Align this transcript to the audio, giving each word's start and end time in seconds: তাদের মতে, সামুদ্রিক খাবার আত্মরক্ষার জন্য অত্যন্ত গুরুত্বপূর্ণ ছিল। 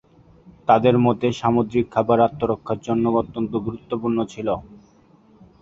তাদের 0.67 0.95
মতে, 1.05 1.27
সামুদ্রিক 1.39 1.85
খাবার 1.93 2.19
আত্মরক্ষার 2.27 2.79
জন্য 2.87 3.05
অত্যন্ত 3.21 3.53
গুরুত্বপূর্ণ 3.65 4.17
ছিল। 4.33 4.47